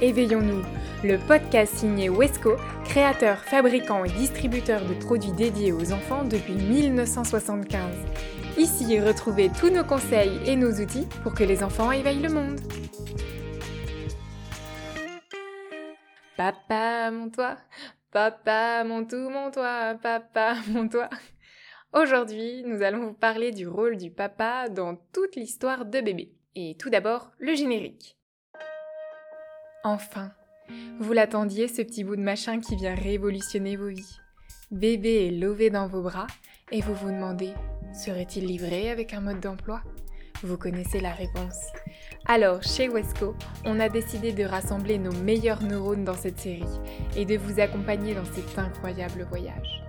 [0.00, 0.62] Éveillons-nous,
[1.02, 2.54] le podcast signé Wesco,
[2.84, 7.80] créateur, fabricant et distributeur de produits dédiés aux enfants depuis 1975.
[8.56, 12.60] Ici, retrouvez tous nos conseils et nos outils pour que les enfants éveillent le monde.
[16.36, 17.56] Papa, mon toit,
[18.12, 21.10] papa, mon tout, mon toit, papa, mon toit.
[21.92, 26.36] Aujourd'hui, nous allons vous parler du rôle du papa dans toute l'histoire de bébé.
[26.54, 28.17] Et tout d'abord, le générique.
[29.88, 30.32] Enfin,
[31.00, 34.18] vous l'attendiez ce petit bout de machin qui vient révolutionner vos vies.
[34.70, 36.26] Bébé est lové dans vos bras
[36.70, 37.54] et vous vous demandez,
[37.94, 39.80] serait-il livré avec un mode d'emploi?
[40.42, 41.56] Vous connaissez la réponse.
[42.26, 46.62] Alors, chez Wesco, on a décidé de rassembler nos meilleurs neurones dans cette série
[47.16, 49.87] et de vous accompagner dans cet incroyable voyage.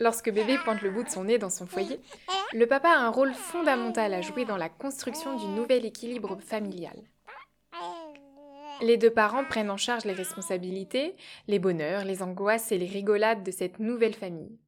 [0.00, 2.00] Lorsque bébé pointe le bout de son nez dans son foyer,
[2.54, 6.96] le papa a un rôle fondamental à jouer dans la construction du nouvel équilibre familial.
[8.80, 11.16] Les deux parents prennent en charge les responsabilités,
[11.48, 14.58] les bonheurs, les angoisses et les rigolades de cette nouvelle famille.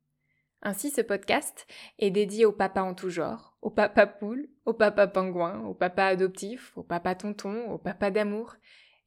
[0.61, 1.67] Ainsi, ce podcast
[1.99, 6.05] est dédié au papa en tout genre, au papa poule, au papa pingouin, au papa
[6.05, 8.57] adoptif, au papa tonton, au papa d'amour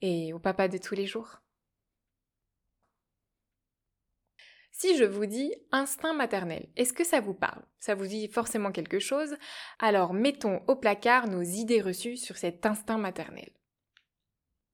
[0.02, 1.44] et au papa de tous les jours.
[4.78, 7.64] Si je vous dis instinct maternel, est-ce que ça vous parle?
[7.80, 9.38] Ça vous dit forcément quelque chose?
[9.80, 13.50] Alors mettons au placard nos idées reçues sur cet instinct maternel.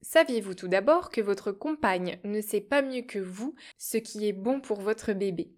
[0.02, 4.34] Saviez-vous tout d'abord que votre compagne ne sait pas mieux que vous ce qui est
[4.34, 5.54] bon pour votre bébé?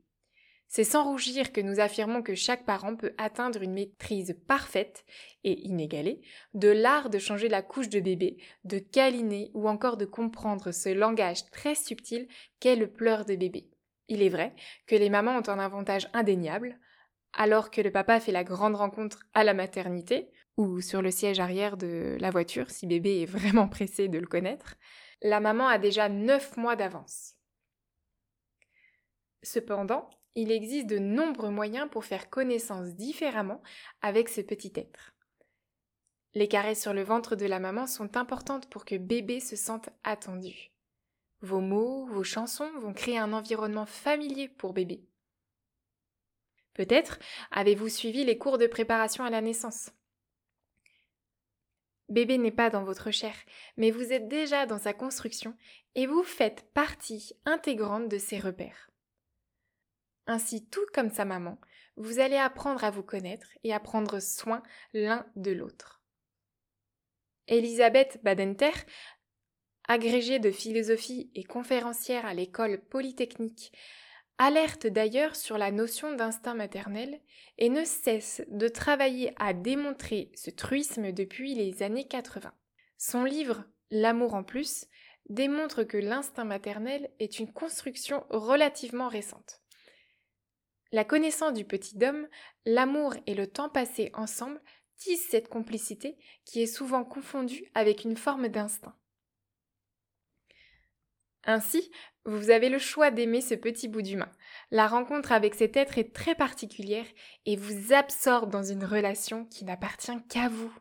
[0.68, 5.06] C'est sans rougir que nous affirmons que chaque parent peut atteindre une maîtrise parfaite
[5.46, 6.20] et inégalée
[6.54, 10.90] de l'art de changer la couche de bébé, de câliner ou encore de comprendre ce
[10.90, 12.28] langage très subtil
[12.60, 13.70] qu'est le pleur de bébé.
[14.08, 14.56] Il est vrai
[14.88, 16.80] que les mamans ont un avantage indéniable,
[17.34, 21.40] alors que le papa fait la grande rencontre à la maternité, ou sur le siège
[21.40, 24.76] arrière de la voiture si bébé est vraiment pressé de le connaître,
[25.22, 27.36] la maman a déjà 9 mois d'avance.
[29.42, 33.62] Cependant, il existe de nombreux moyens pour faire connaissance différemment
[34.02, 35.14] avec ce petit être.
[36.34, 39.90] Les caresses sur le ventre de la maman sont importantes pour que bébé se sente
[40.04, 40.73] attendu.
[41.44, 45.04] Vos mots, vos chansons vont créer un environnement familier pour bébé.
[46.74, 47.20] Peut-être
[47.52, 49.92] avez-vous suivi les cours de préparation à la naissance.
[52.08, 53.36] Bébé n'est pas dans votre chair,
[53.76, 55.54] mais vous êtes déjà dans sa construction
[55.96, 58.90] et vous faites partie intégrante de ses repères.
[60.28, 61.60] Ainsi, tout comme sa maman,
[61.98, 66.02] vous allez apprendre à vous connaître et à prendre soin l'un de l'autre.
[67.48, 68.72] Elisabeth Badenter
[69.88, 73.72] agrégée de philosophie et conférencière à l'école polytechnique,
[74.38, 77.20] alerte d'ailleurs sur la notion d'instinct maternel
[77.58, 82.54] et ne cesse de travailler à démontrer ce truisme depuis les années 80.
[82.98, 84.88] Son livre L'amour en plus
[85.30, 89.62] démontre que l'instinct maternel est une construction relativement récente.
[90.92, 92.28] La connaissance du petit homme,
[92.66, 94.60] l'amour et le temps passé ensemble
[94.98, 98.96] tissent cette complicité qui est souvent confondue avec une forme d'instinct.
[101.46, 101.92] Ainsi,
[102.26, 104.32] vous avez le choix d'aimer ce petit bout d'humain.
[104.72, 107.06] La rencontre avec cet être est très particulière
[107.46, 110.74] et vous absorbe dans une relation qui n'appartient qu'à vous.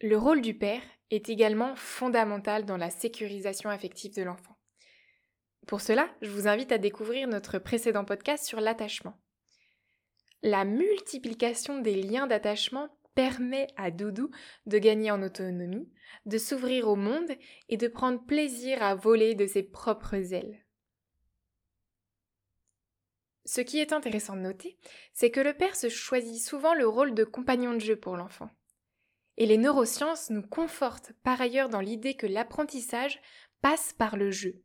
[0.00, 4.56] Le rôle du père est également fondamental dans la sécurisation affective de l'enfant.
[5.66, 9.20] Pour cela, je vous invite à découvrir notre précédent podcast sur l'attachement.
[10.42, 14.30] La multiplication des liens d'attachement permet à Doudou
[14.66, 15.88] de gagner en autonomie,
[16.26, 17.30] de s'ouvrir au monde
[17.68, 20.64] et de prendre plaisir à voler de ses propres ailes.
[23.44, 24.78] Ce qui est intéressant de noter,
[25.12, 28.50] c'est que le père se choisit souvent le rôle de compagnon de jeu pour l'enfant.
[29.36, 33.20] Et les neurosciences nous confortent par ailleurs dans l'idée que l'apprentissage
[33.60, 34.62] passe par le jeu.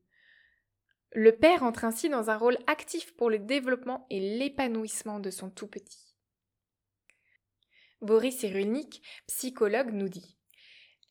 [1.13, 5.50] Le père entre ainsi dans un rôle actif pour le développement et l'épanouissement de son
[5.50, 6.06] tout petit.
[8.02, 10.38] Boris Cyrulnik, psychologue, nous dit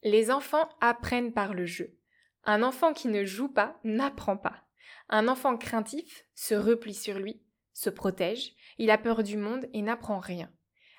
[0.04, 1.98] Les enfants apprennent par le jeu.
[2.44, 4.62] Un enfant qui ne joue pas n'apprend pas.
[5.08, 7.42] Un enfant craintif se replie sur lui,
[7.72, 10.52] se protège, il a peur du monde et n'apprend rien.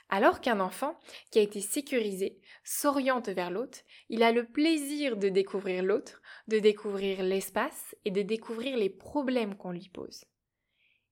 [0.09, 0.97] Alors qu'un enfant
[1.31, 3.79] qui a été sécurisé s'oriente vers l'autre,
[4.09, 9.55] il a le plaisir de découvrir l'autre, de découvrir l'espace et de découvrir les problèmes
[9.55, 10.25] qu'on lui pose.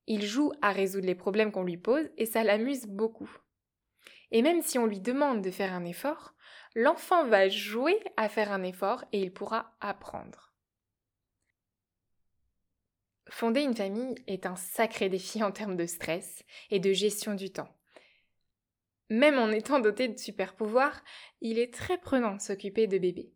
[0.06, 3.30] Il joue à résoudre les problèmes qu'on lui pose et ça l'amuse beaucoup.
[4.30, 6.34] Et même si on lui demande de faire un effort,
[6.74, 10.52] l'enfant va jouer à faire un effort et il pourra apprendre.
[13.28, 17.50] Fonder une famille est un sacré défi en termes de stress et de gestion du
[17.50, 17.68] temps.
[19.08, 21.02] Même en étant doté de super pouvoirs,
[21.40, 23.32] il est très prenant de s'occuper de bébés.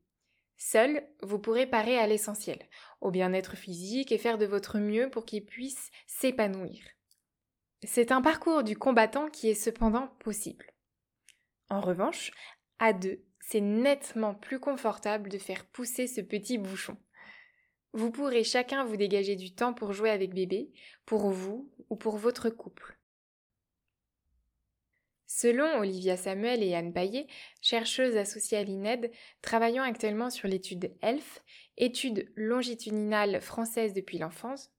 [0.57, 2.59] Seul, vous pourrez parer à l'essentiel,
[3.01, 6.83] au bien-être physique et faire de votre mieux pour qu'il puisse s'épanouir.
[7.83, 10.67] C'est un parcours du combattant qui est cependant possible.
[11.71, 12.33] En revanche,
[12.79, 16.97] à deux, c'est nettement plus confortable de faire pousser ce petit bouchon.
[17.93, 20.73] Vous pourrez chacun vous dégager du temps pour jouer avec bébé,
[21.07, 22.97] pour vous ou pour votre couple.
[25.27, 27.29] Selon Olivia Samuel et Anne Paillet,
[27.61, 29.13] chercheuses associées à l'INED,
[29.43, 31.43] travaillant actuellement sur l'étude ELF,
[31.77, 34.73] étude longitudinale française depuis l'enfance,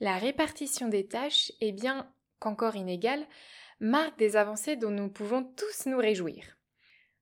[0.00, 3.26] la répartition des tâches, est bien qu'encore inégale,
[3.80, 6.56] marque des avancées dont nous pouvons tous nous réjouir.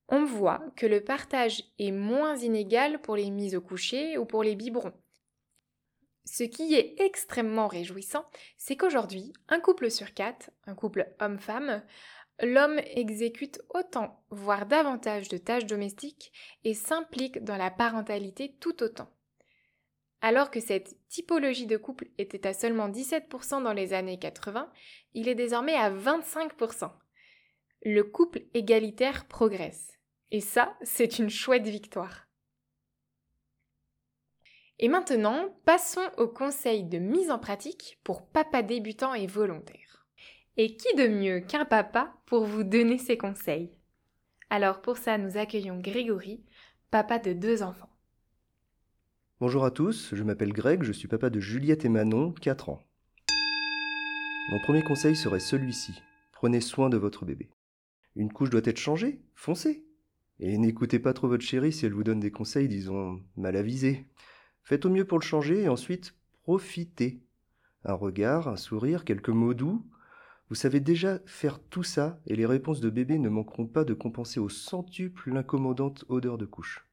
[0.09, 4.43] On voit que le partage est moins inégal pour les mises au coucher ou pour
[4.43, 4.93] les biberons.
[6.25, 8.25] Ce qui est extrêmement réjouissant,
[8.57, 11.83] c'est qu'aujourd'hui, un couple sur quatre, un couple homme-femme,
[12.41, 16.33] l'homme exécute autant, voire davantage de tâches domestiques
[16.65, 19.09] et s'implique dans la parentalité tout autant.
[20.29, 24.69] Alors que cette typologie de couple était à seulement 17% dans les années 80,
[25.15, 26.91] il est désormais à 25%.
[27.85, 30.01] Le couple égalitaire progresse.
[30.33, 32.27] Et ça, c'est une chouette victoire.
[34.81, 40.09] Et maintenant, passons au conseil de mise en pratique pour papa débutant et volontaire.
[40.57, 43.79] Et qui de mieux qu'un papa pour vous donner ses conseils?
[44.51, 46.45] Alors pour ça, nous accueillons Grégory,
[46.91, 47.96] papa de deux enfants.
[49.39, 52.83] Bonjour à tous, je m'appelle Greg, je suis papa de Juliette et Manon, 4 ans.
[54.49, 55.93] Mon premier conseil serait celui-ci.
[56.33, 57.51] Prenez soin de votre bébé.
[58.15, 59.85] Une couche doit être changée Foncez
[60.41, 64.07] Et n'écoutez pas trop votre chérie si elle vous donne des conseils, disons, mal avisés.
[64.63, 67.21] Faites au mieux pour le changer et ensuite profitez.
[67.85, 69.85] Un regard, un sourire, quelques mots doux.
[70.49, 73.93] Vous savez déjà faire tout ça et les réponses de bébé ne manqueront pas de
[73.93, 76.87] compenser au centuple l'incommodante odeur de couche.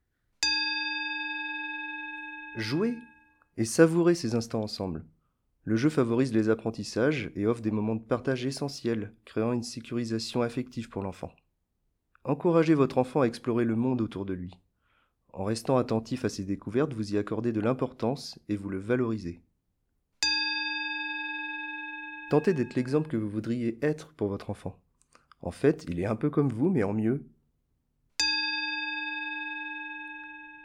[2.57, 2.95] Jouez
[3.57, 5.03] et savourez ces instants ensemble.
[5.63, 10.44] Le jeu favorise les apprentissages et offre des moments de partage essentiels, créant une sécurisation
[10.44, 11.31] affective pour l'enfant.
[12.25, 14.53] Encouragez votre enfant à explorer le monde autour de lui.
[15.31, 19.41] En restant attentif à ses découvertes, vous y accordez de l'importance et vous le valorisez.
[22.29, 24.79] Tentez d'être l'exemple que vous voudriez être pour votre enfant.
[25.41, 27.25] En fait, il est un peu comme vous, mais en mieux.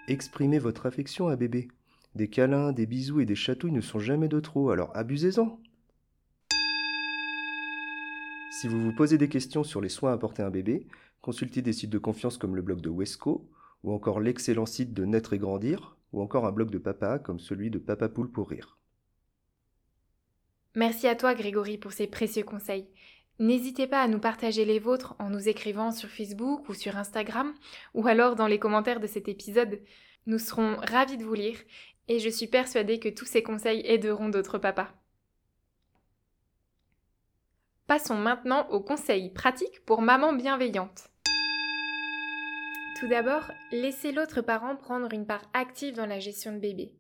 [0.06, 1.68] Exprimez votre affection à bébé.
[2.14, 5.60] Des câlins, des bisous et des chatouilles ne sont jamais de trop, alors abusez-en.
[8.50, 10.86] Si vous vous posez des questions sur les soins apportés à un bébé,
[11.20, 13.48] consultez des sites de confiance comme le blog de Wesco,
[13.84, 17.38] ou encore l'excellent site de Naître et Grandir, ou encore un blog de papa comme
[17.38, 18.78] celui de Papa Poule pour rire.
[20.74, 22.88] Merci à toi Grégory pour ces précieux conseils.
[23.38, 27.54] N'hésitez pas à nous partager les vôtres en nous écrivant sur Facebook ou sur Instagram,
[27.94, 29.80] ou alors dans les commentaires de cet épisode.
[30.26, 31.58] Nous serons ravis de vous lire
[32.08, 34.88] et je suis persuadée que tous ces conseils aideront d'autres papas.
[37.86, 41.08] Passons maintenant aux conseils pratiques pour maman bienveillante.
[42.98, 46.92] Tout d'abord, laissez l'autre parent prendre une part active dans la gestion de bébé.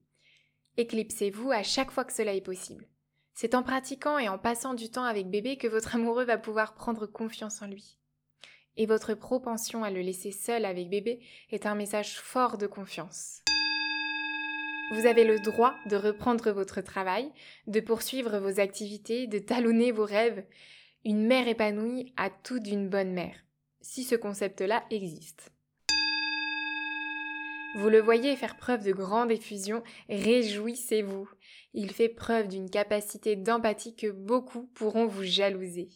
[0.76, 2.86] Éclipsez-vous à chaque fois que cela est possible.
[3.34, 6.74] C'est en pratiquant et en passant du temps avec bébé que votre amoureux va pouvoir
[6.74, 7.98] prendre confiance en lui.
[8.76, 13.42] Et votre propension à le laisser seul avec bébé est un message fort de confiance.
[14.90, 17.30] Vous avez le droit de reprendre votre travail,
[17.66, 20.44] de poursuivre vos activités, de talonner vos rêves.
[21.04, 23.36] Une mère épanouie a tout d'une bonne mère,
[23.82, 25.52] si ce concept-là existe.
[27.76, 31.28] Vous le voyez faire preuve de grande effusion, réjouissez-vous.
[31.74, 35.88] Il fait preuve d'une capacité d'empathie que beaucoup pourront vous jalouser.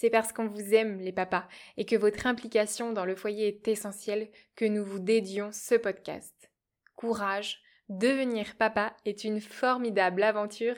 [0.00, 3.66] C'est parce qu'on vous aime, les papas, et que votre implication dans le foyer est
[3.66, 6.52] essentielle que nous vous dédions ce podcast
[6.94, 10.76] courage, devenir papa est une formidable aventure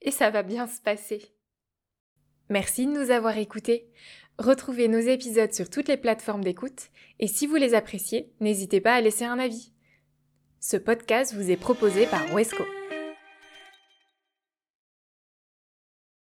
[0.00, 1.34] et ça va bien se passer.
[2.48, 3.90] Merci de nous avoir écoutés.
[4.38, 6.88] Retrouvez nos épisodes sur toutes les plateformes d'écoute
[7.20, 9.74] et si vous les appréciez, n'hésitez pas à laisser un avis.
[10.60, 12.64] Ce podcast vous est proposé par Wesco.